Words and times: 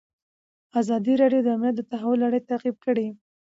ازادي 0.79 1.13
راډیو 1.21 1.41
د 1.43 1.47
امنیت 1.57 1.75
د 1.77 1.81
تحول 1.91 2.17
لړۍ 2.25 2.41
تعقیب 2.49 2.75
کړې. 2.85 3.07